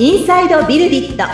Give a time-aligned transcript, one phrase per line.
[0.00, 1.24] インサイドビルディット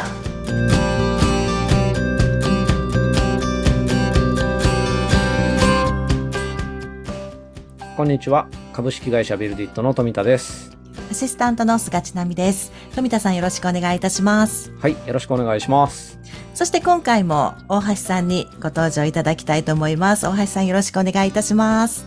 [7.95, 8.49] こんにちは。
[8.73, 10.75] 株式会社ビルディットの富田です。
[11.11, 12.73] アシスタントの菅千奈美です。
[12.95, 14.73] 富田さんよろしくお願いいたします。
[14.81, 14.93] はい。
[14.93, 16.19] よろしくお願いします。
[16.55, 20.27] そして今回も大橋さんにご登場いただきたいと思います。
[20.27, 22.07] 大橋さんよろしくお願いいたします。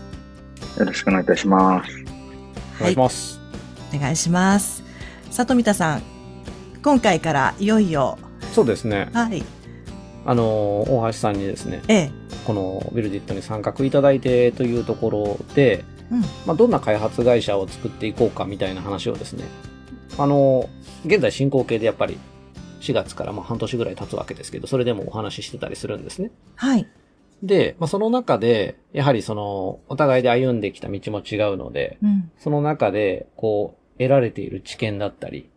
[0.80, 1.92] よろしくお願いいたします。
[2.80, 3.40] お願いします。
[3.96, 4.84] お願いします。
[5.30, 6.17] さあ富田さん、
[6.88, 8.18] 今回からいよいよ、
[8.54, 9.10] そうですね。
[9.12, 9.44] はい、
[10.26, 10.44] あの、
[10.84, 12.12] 大橋さんにですね、ええ、
[12.46, 19.44] このビルディットに参画いただいてというところで、うん、まあ、どんな開発会社を作っていこうかみたいな話をですね、
[20.18, 20.70] あの、
[21.06, 22.18] 現在進行形でやっぱり
[22.80, 26.32] 4月からまあ半年ぐらい経つわけですけど、それでもお話ししてたりするんですね。
[26.56, 26.88] はい、
[27.44, 35.50] で、まあ、その中で、やはりその、お互いで歩んできた道も違うので、うん、その中で、こう、得られている知見だったり、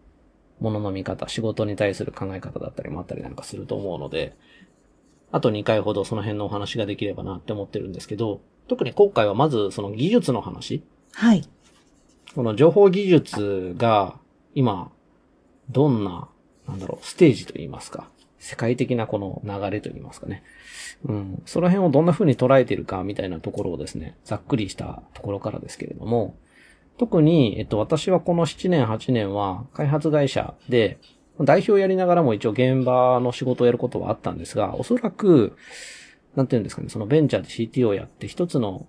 [0.60, 4.36] ものの見方、仕事に対する考え方だったりもあったりなんかすると思うので、
[5.32, 11.44] あと2回ほどその辺のお話ができればなって思ってるんですけど、特に今回はまずその技術の話、はい、
[12.34, 14.18] この情報技術が
[14.54, 14.90] 今、
[15.70, 16.28] どんな、
[16.68, 20.42] なんだろう、ステージといいますか、世界的なこの流れといいますかね。
[21.04, 21.42] うん。
[21.46, 26.36] その辺をどんな風に捉えているかみたいなところをですね、ざっくりしたところからですけれども、
[26.98, 30.98] 特に、えっと、私はこの7年、8年は開発会社で、
[31.44, 35.56] 代表やりながらも一応現場の仕事をやることはあったんですが、おそらく、
[36.34, 38.86] なんていうんですかね、そのベンチャーで CTO をやって一つの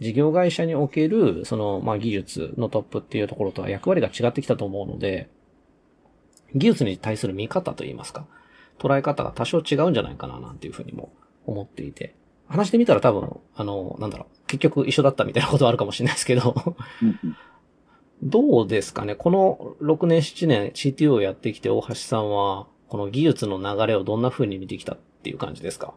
[0.00, 5.28] 事業会社における、その、まあ、技術のトップっていうところとは役割が違ってきたと思うので、
[6.54, 8.26] 技術に対する見方といいますか、
[8.78, 11.12] 捉え方が多少違うんじゃないかな、なんていうふうにも
[11.46, 12.14] 思っていて、
[12.46, 16.54] 話してみたら多分、あの、なんだろう、結局一緒だったみたいなことはあるかもしれないですけど、
[18.22, 19.14] どうですかね？
[19.14, 25.94] この6年、7年 CTO をやってきて大橋さんは、この技術の流れをどんな風に見てきたっていう感じですか？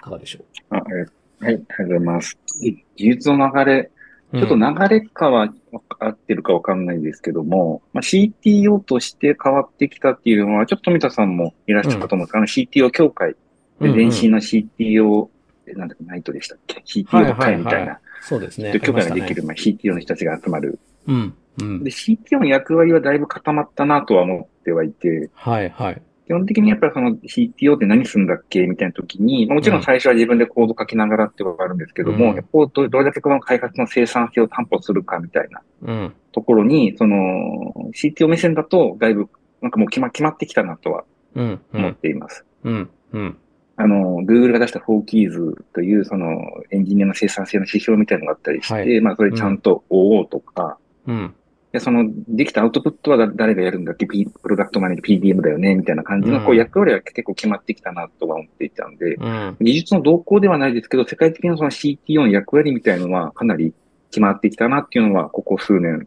[0.00, 0.40] いかがでしょ
[0.70, 2.36] あえはい、ありがとうございます。
[2.60, 3.90] 技術の流れ、
[4.32, 5.54] うちょっと流れかは
[6.00, 13.36] 合ってるかわかんないですけども、まあ、CTO として変わってきたっていうのは、ちょっと富田さんもいらっしゃったと思うんですけど、あの CTO 協会
[13.80, 15.28] で前身の CTO、
[15.66, 18.00] なんだっけ、ナイトでしたっけ ?CTO の会みたいな。
[18.20, 18.78] そうですね。
[18.80, 20.78] 協会ができるあ前、CTO の人たちが集まる。
[21.06, 21.34] うん。
[21.60, 21.90] うんで、。
[21.90, 26.02] CTO の役割はだいぶ固まったなとは思ってはいて、はい、はい。
[26.26, 36.14] 基本的にやっぱりその CTO って何するんだっけみたいな時に、まあもちろん最初は自分でコード書きながらってことがあるんですけども、うんやっぱこうどどれだけこの開発の生産性を担保するかみたいなうん。
[36.30, 39.28] ところに、その CTO 目線だとだいぶ
[39.60, 41.44] なんかもう決ま決まってきたなとはうん。
[41.50, 41.94] う思っん。
[41.96, 42.44] ています。
[42.64, 42.90] うん。
[43.12, 43.36] うん。
[43.82, 51.34] あの、Google が出した 4Keys というそのエンジニアの生産性の指標みたいなのがあったりして、はいまあそれちゃんと追おうとか、うん。
[51.72, 59.56] で、その、できたアウトプットはだ誰がやるんだっけ、P、プロダクトマネージ PDM だよね、みたいな感じの、こううん役割は結構決まってきたなとは思っていたんで、うん。
[59.58, 63.72] 技術の動向ではないですけど、世界的なその CTO の役割みたいなのはかなり
[64.10, 66.06] 決まってきたなっていうのは、ここ数年、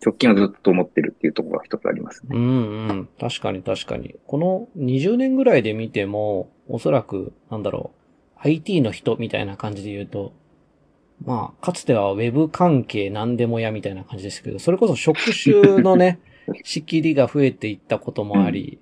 [0.00, 2.28] 直近はずっと思ってるっていうところが一つありますね。
[2.32, 2.42] うん
[2.88, 3.08] うん。
[3.18, 4.14] 確かに確かに。
[4.28, 7.92] この20年ぐらいで見ても、おそらく、なんだろ
[8.36, 10.32] う、IT の人みたいな感じで言うと、
[11.24, 16.20] まあ、かつては Web 関係何でもやみたいな感じでしたけど、それこそ職種のね、
[16.62, 18.78] 仕切りが増えていったこともあり、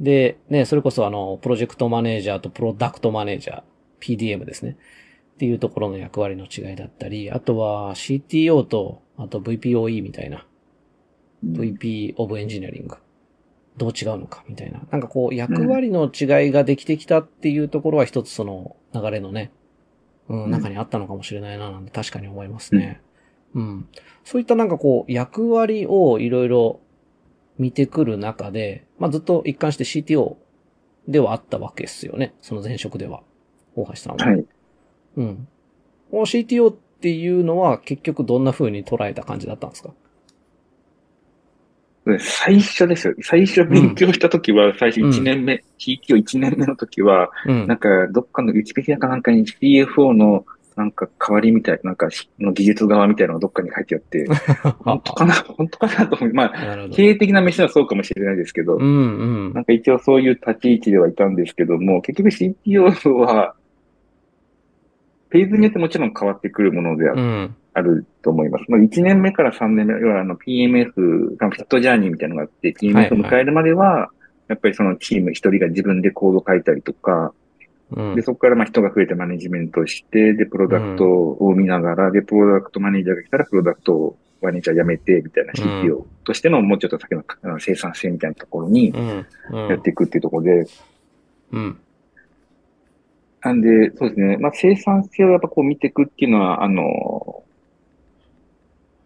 [0.00, 3.62] で、ね、それこそあの、プロジェクトマネージャーとプロダクトマネージャー、
[4.00, 4.76] PDM ですね。
[5.34, 10.46] っていうところの役割の違いだったり、あとは CTO と、あと VPOE みたいな、
[11.44, 12.88] VP of Engineering
[13.76, 14.80] どう違うのかみたいな。
[14.90, 19.50] なんかこう役割の違いができてきたっていうところは一つその流れのね、
[20.28, 23.00] うん、うん中にあったのかもしれないななんて確かに思いますね。
[23.54, 23.88] うん。
[24.24, 26.80] そういったなんかこう役割をいろいろ
[27.58, 30.36] 見てくる中で、まあずっと一貫して CTO
[31.08, 32.34] ではあったわけですよね。
[32.40, 33.22] その前職では。
[33.76, 34.26] 大橋さんは。
[34.26, 34.44] はい。
[35.16, 35.48] うん。
[36.12, 39.94] CTO っていうのは結局どんな風に捉えた感じだったんですか？
[42.18, 43.14] 最初ですよ。
[43.22, 47.78] 最初勉強したときは、最初1年目、CTO1 年目のときは、うんなん。
[47.78, 50.44] か、どっかのウィキペディアかなんかに CFO の、
[50.76, 54.26] なんか代わりみたい、なんかし、の技術側みたいなのがどっかに書いてあって、
[54.80, 55.34] 本当かな？
[55.34, 56.32] 本当かなと思う。
[56.32, 56.88] まあ。
[56.90, 63.54] 経営的な飯はそうかもしれないですけど、うんうんなんか一応そういう立ち位置ではいたんですけども、結局 CTO は、
[65.28, 67.54] フェーズによってもちろん変わってくるものであうん。
[67.72, 68.64] あると思います。
[68.68, 74.10] まあ、1年目から3年目、要はあの PMF、フィットジャーニーみたいなのがあって、PMF を迎えるまでは、
[74.48, 77.32] やっぱりそのチーム一人が自分でコード書いたりとか、
[77.92, 87.24] うんで、そこからまあ人が増えてマネジメントして、で、プロダクトを見ながら、で、プロダクトマネージャーが来たらプロダクトをワニじゃやめて、みたいな CTO としてのもうちょっと先の
[87.58, 88.92] 生産性みたいなところに。
[89.52, 90.66] やっていくっていうところで、
[91.52, 91.78] うん。
[93.42, 94.36] なんで、そうですね。
[94.38, 97.42] まあ、生産性をやっぱこう見ていくっていうのは、あの、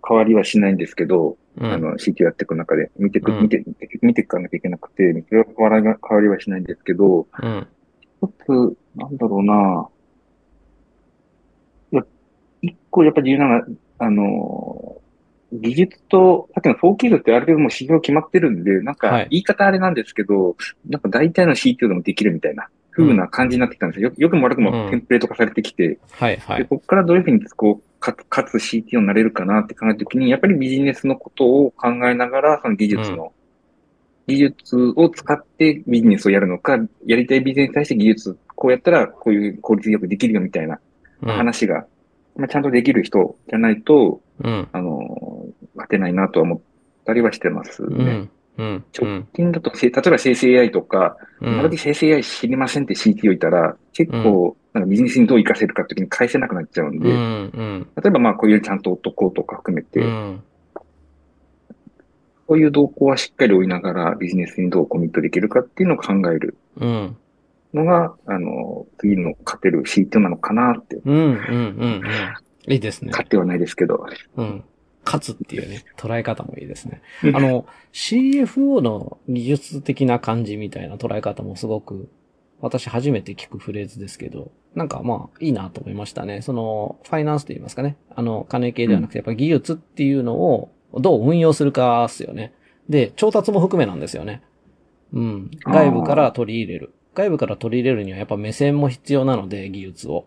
[0.06, 1.72] 変わりはしないんですけど、うん。
[1.72, 7.66] あの、CT やっていく中で、見ていく、うん見て、見て見ていかなきゃいけなくて、それは変わ変わりはしないんですけど、うん。
[8.22, 9.88] 一つ、なんだろうな、
[11.92, 12.06] いや、
[12.62, 13.66] 一個やっぱり重要なのは、
[13.98, 15.00] あの、
[15.52, 20.56] 技術と、さっきのフォーキードってある程度もう指標決まってるんで、なんかはい言い方あれなんですけど、
[20.88, 24.10] なんか大体の CTO でもできるみたいな、風な感じになってきたんですよ。
[24.10, 26.66] よよくも悪くもうんテンプレート化されてきて、で、はいはい。
[26.66, 33.32] ここからどういうふうにこう、かつ、かつ CTO になれるかなって考えたときに、やっぱりビジネスのことを考えながら、その技術の、
[34.26, 40.78] 技術を使ってビジネスをやるのか、やりたいビジネスに対して技術、こうやったらこういう効率よくできるよみたいな
[41.22, 41.30] うん。
[41.30, 41.86] 話が、
[42.36, 44.68] まあ、ちゃんとできる人じゃないと、うん。
[44.72, 46.60] あの、勝てないなとは思っ
[47.04, 48.28] たりはしてますうね。
[48.62, 48.66] ん。
[48.66, 48.74] うん。
[48.76, 49.28] う直ん。
[49.34, 57.16] 近だと、せ例えば生成 AI とか、うん私生成 AI 知りませんって CTO いたら、結構、なんかビジネスにどう活かせるかって時に返せなくなっちゃうんで、うん。
[57.16, 57.88] うん。
[58.02, 60.42] 例えばまあこういうちゃんと男とか含めて、うん。
[62.46, 67.16] そういう動向はしっかり追いながらビジネスにどうコミットできるかっていうのを考えるうん。
[67.72, 71.14] のが、あの、次の勝てる CTO なのかなって、うん。
[71.14, 71.32] うん。
[71.32, 71.36] う
[71.86, 72.02] ん。
[72.72, 73.10] いいですね。
[73.10, 74.06] 勝ってはないですけど。
[74.36, 74.64] うん。
[75.04, 77.02] 勝つっていうね、捉え方もいいですね。
[77.34, 82.08] あの、CFO の技術的な感じみたいな捉え方もすごく、
[82.60, 86.42] 私初めて聞くフレーズですけど、なんかまあいいなと思いましたね。
[86.42, 87.96] その、ファイナンスと言いますかね。
[88.14, 92.52] あの、金系ではなくて、やっぱ技術っていうのをどう運用するかっすよね。
[92.88, 94.42] で、調達も含めなんですよね。
[95.12, 95.50] うん。
[95.64, 96.94] 外部から取り入れる。
[97.14, 100.26] 外部から取り入れるにはやっぱ目線も必要なので、技術を。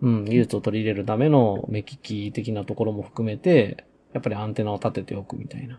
[0.00, 5.78] うん、技術を取り入れるための目利き的なところも含めて、やっぱりアンテナを立てておくみたいな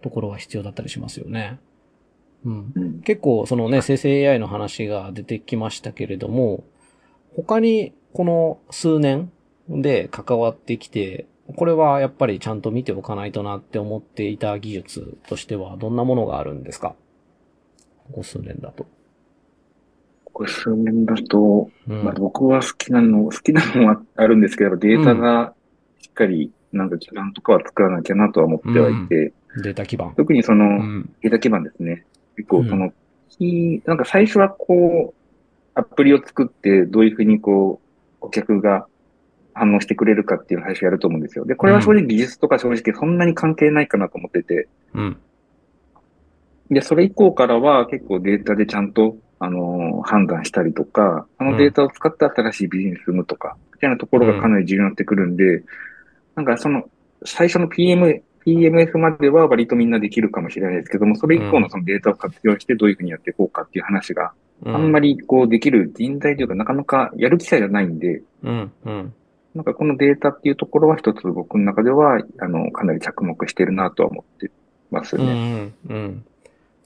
[0.00, 1.58] ところは必要だったりしますよね。
[2.44, 2.72] うん。
[2.74, 3.00] うん。
[3.02, 6.64] 結構そのね、生成 AI の話が出てきましたけれども、
[7.36, 9.30] 他にこの数年
[9.68, 11.26] で関わってきて、
[11.56, 16.94] これはやっぱりちゃんと見ておかないとなって思っていた技術としてはどんなものがあるんですか？
[18.06, 18.86] ここ数年だと。
[20.32, 22.04] これ数年だと、うん。
[22.04, 25.54] まあ、僕は好きなの、好きなのはあるんですけど、データが
[26.00, 29.32] しっかり、なんか基盤とかは作らなきゃなとは思ってはいて、
[29.62, 30.14] データ基盤。
[30.16, 31.10] 特にそうの、ん。
[31.20, 32.04] データ基盤ですね。
[32.36, 32.92] 結構うんその、
[33.28, 35.22] キーなんか最初はこう、
[35.74, 38.86] アプリを作って、どういうふうにこう、顧客が
[39.54, 41.44] 反応してくれるかっていうのを最初やると思うんですよ。
[41.44, 45.16] で、これは正直技術とか正直そんなに関係ないかなと思ってて、うん。
[46.70, 55.62] で、それ以降からは結構データでちゃんと、あのー判断したりとか、あのデータを使って新しいビジネスを生むとか、みたいなところがかなり重要になってくるんで、
[56.36, 56.84] なんかその、
[57.24, 64.32] 最初の PM、PMF までは割とみんなできるかもしれないですけども、それ以降のそのデータを活用してどういうふうにやっていこうかっていう話が、
[64.64, 65.16] あんまり。
[65.16, 68.72] りこうできる人材というかなかなかやる機会がないんで、うん。
[68.84, 69.14] うん。
[69.54, 74.50] なんかこのデータっていうところは一つ僕の中では、あの、かなり着目してるなとは思って
[74.90, 75.72] ますうんね。
[75.88, 76.24] うんうん。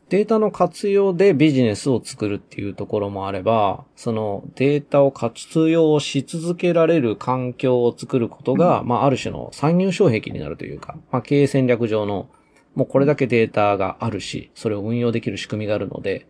[0.09, 12.29] データの活用でビジネスを作るっていうところもあれば、そのデータを活用し続けられる環境を作ることが、まあある種の参入障壁になるというか、まあ経営戦略上の、
[12.77, 16.29] もうこれだけデータがあるし、それを運用できる仕組みがあるので、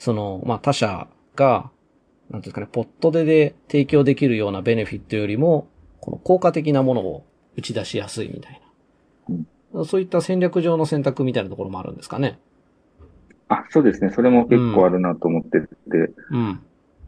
[0.00, 1.06] その、まあ他社
[1.36, 1.70] が、
[2.30, 5.68] なんていうんですかね、ポットでで提供できるようなベネフィットよりも、
[6.00, 7.24] この効果的なものを
[7.56, 8.60] 打ち出しやすいみたい
[9.72, 9.84] な。
[9.84, 12.40] そういった戦略上の選択みたいなところもあるんですかね。
[13.48, 14.10] あ、そうですね。
[14.10, 15.68] それも結構あるなと思ってて、
[16.30, 16.60] うん。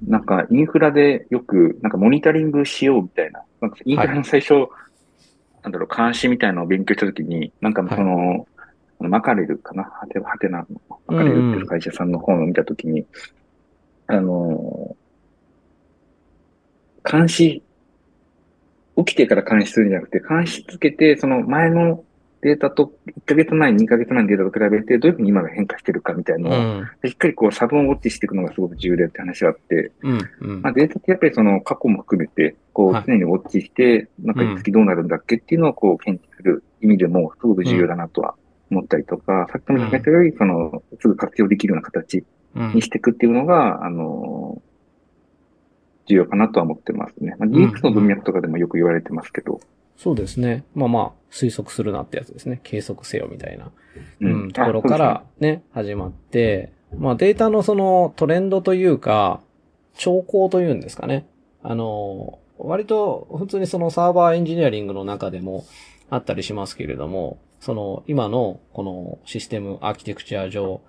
[0.06, 3.42] なんかインフラでよく、なんかモニタリングしようみたいな。
[3.60, 4.68] なんかインフラの最初、
[5.62, 8.46] なんだろう、監視みたいなのを勉強したときに、なんかその、
[9.00, 9.84] あのマカレルかな？
[9.84, 10.66] ハテ、ハテナの、
[11.06, 13.06] マカレルっていう会社さんの本を見たときに、
[14.06, 14.96] あのー
[17.08, 17.62] 監視、
[18.96, 22.02] 起きてから監視するんじゃなくて、監視つけて、その前の
[22.42, 26.90] データと、1ヶ月前、2ヶ月前のデータと比べて、どういうふうに今が変化してるかみたいなうのを、ん。
[27.04, 30.18] しっかりこう、サブをウォッチしていくのがすごく重要だって話があって、うん。
[30.40, 30.62] うん。
[30.62, 33.04] まあ、データってやっぱりその過去も含めて、こうはい。
[33.06, 34.56] 常にウォッチして、なんかうん。
[34.58, 38.34] 次どうなるんだっけっていうのをこう検知する意味でもすごく重要だなとは
[38.70, 42.24] 思ったりとか、さっきも言ったように、その、すぐ活用できるような形
[42.54, 42.72] うん。
[42.74, 44.62] にしていくっていうのが、あの、
[46.06, 47.34] 重要かなとは思ってますね。
[47.38, 47.52] まあ、ん。
[47.52, 49.60] DX の文脈とかでもよく言われてますけど、
[49.96, 50.64] そうですね。
[50.74, 52.60] まあまあ、推測するなってやつですね。
[52.62, 53.70] 計測せよみたいな、
[54.20, 59.40] ううん、ところからね、始まって、まあデータのそのトレンドというか、
[59.94, 61.26] 兆候というんですかね。
[61.62, 65.64] あの、割と普通にそのサーバーエンジニアリングの中でも、
[66.10, 70.80] あったりしますけれども、その今のこのシステムアーキテクチャ上、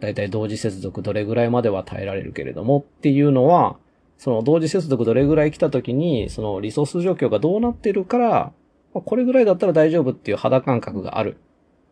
[0.00, 3.78] だいたい同時接続どれぐらいまでは耐えられるけれどもっていうのは、
[4.18, 8.52] その同時接続どれぐらい来た時に、そのリソース状況がどうなってるから、
[8.92, 11.36] これぐらいだったら大丈夫っていう肌感覚がある。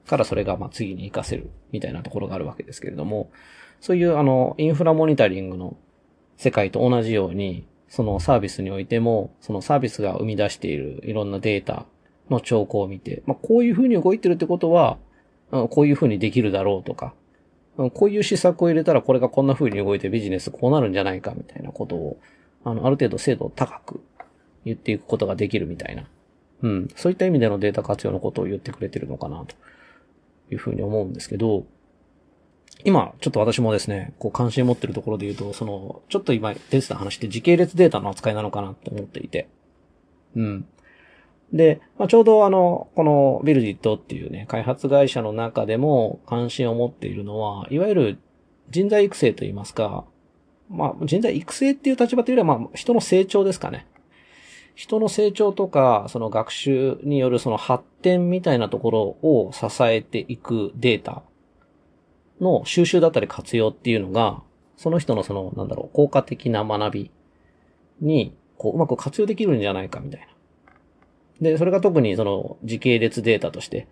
[0.06, 3.30] からそれがまあ次に活かせるみたいなところがあるわけですけれども、
[3.80, 5.76] そういうあのインフラモニタリングの
[6.36, 11.86] 世界と同じように、そのサービスにおいても、そのサービスが生み出しているいろんなデータ
[12.28, 14.98] の兆候を見て、まあこういう風に動いてるってことは、
[15.50, 17.14] こういう風にできるだろうとか、
[17.76, 22.18] こういう施策を入れたらこれがこんな風に動いてビジネスこうなるんじゃないかみたいなことを、
[22.64, 24.00] あの、ある程度精度を高く
[24.64, 26.08] 言っていくことができるみたいな。
[26.62, 26.88] うん。
[26.94, 29.56] そういった意味でのデータ活用のことを言ってくれてるのかなと
[30.50, 31.66] いうふうに思うんですけど、
[32.84, 39.48] 今、ちょっと私もですね、こう関心持ってるところで言うと、その、ちょっと今出てた話って時系列データの扱いなのかなと思っていて。
[40.36, 40.66] うん。
[41.52, 48.18] で、まあ、ちょうどあの、このビルディットっていうね、開発会社の中でも関心を持っているのは、いわゆる
[48.70, 50.04] 人材育成といいますか、
[50.68, 53.86] まあ、人材育成っていう立場というよりは、まあ、人の成長ですかね。
[54.74, 61.22] 人の成長とか、その学習によるその発展みたいなところを支えていくデータ
[62.40, 64.42] の収集だったり活用っていうのが、
[64.76, 67.10] その人のその、なんだろう、効果的な学び
[68.00, 70.26] に、こう、うまく活用できるんじゃないかみたいな。
[71.40, 73.86] で、それが特にその時系列データとして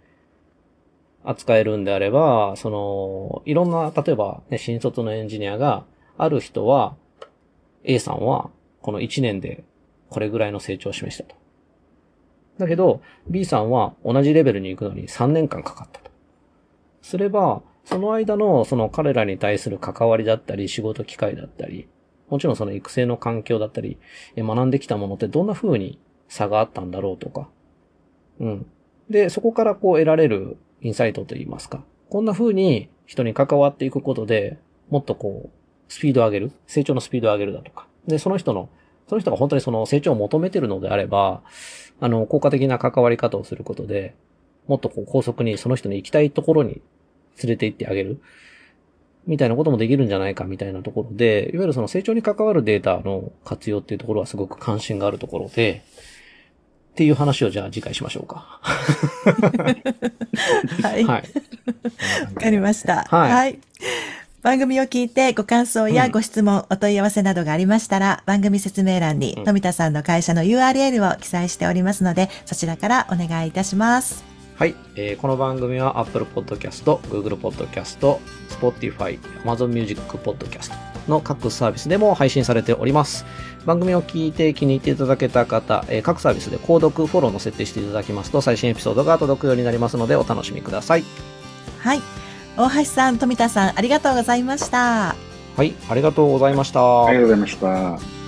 [1.24, 5.84] 扱えるんであれば、その、いろんな、例えば、ね、新卒のエンジニアが、
[6.18, 6.96] ある人は、
[7.84, 9.64] A さんは、この1年で
[10.10, 11.34] これぐらいの成長を示したと。
[12.58, 16.10] だけど、B さんは同じレベルに行くのに3年間かかったと。
[17.00, 21.88] すれば、その間のその彼らに対する関わりだったり、仕事機会だったり、
[22.28, 23.98] もちろんその育成の環境だったり、
[24.36, 25.98] 学んできたものってどんな風に
[26.32, 27.50] 差があったんだろうとか。
[28.40, 28.66] うん。
[29.10, 31.84] で、そこからこう得られるインサイトといいますか。
[32.08, 34.58] こんな風に人に関わっていくことで、
[34.88, 37.86] もっとこう、スピードを上げる、成長のスピードを上げるだとか。
[38.06, 38.70] で、その人の、
[39.08, 41.42] その人が本当にその成長を求めてるのであれば、
[42.00, 44.14] あの、効果的な関わり方をすることで、
[44.68, 46.80] もっとこう高速にその人の行きたいところに
[47.42, 48.22] 連れて行ってあげる。
[49.26, 55.84] みたいなこともできるんじゃないかみたいなところで、いわゆるその成長に関わるデータの活用っていうところはすごく関心があるところで、
[56.92, 58.60] っていう話をじゃあ次回しましょうか。
[60.82, 61.04] はい。
[61.04, 61.24] わ、はい。
[62.34, 63.04] かりました。
[63.08, 63.58] はい
[64.42, 74.24] 番組を聞いてご感想やご質問、お問い合わせなどがありましたら、番組説明欄に富田さんの会社の URL を記載しておりますので、そちらからお願いいたします。
[74.56, 78.18] はい、えーこの番組は Apple Podcast、Google Podcast、
[78.48, 83.24] Spotify、Amazon Music Podcast の各サービスでも配信されております。
[83.64, 91.04] 番組を聞いて気に入っていただけた方、えー各サービスで購読、フォローの設定していただきますと最新エピソードが届くようになりますのでお楽しみください。
[91.78, 92.00] はい。
[92.56, 95.14] 大橋さん、富田さん、ありがとうございました。
[95.56, 97.06] はい、ありがとうございました。
[97.06, 98.21] ありがとうございました。